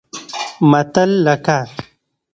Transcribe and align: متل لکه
متل 0.71 1.09
لکه 1.25 1.59